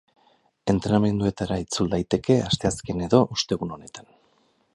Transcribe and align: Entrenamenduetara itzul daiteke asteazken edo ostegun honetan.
Entrenamenduetara 0.73 1.59
itzul 1.65 1.93
daiteke 1.93 2.39
asteazken 2.49 3.05
edo 3.11 3.25
ostegun 3.37 3.77
honetan. 3.79 4.11